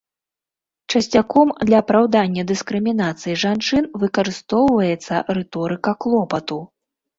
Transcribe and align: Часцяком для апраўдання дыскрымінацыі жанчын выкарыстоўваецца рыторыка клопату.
Часцяком 0.93 1.47
для 1.67 1.77
апраўдання 1.85 2.45
дыскрымінацыі 2.53 3.37
жанчын 3.43 3.83
выкарыстоўваецца 4.07 5.23
рыторыка 5.39 5.97
клопату. 6.03 6.61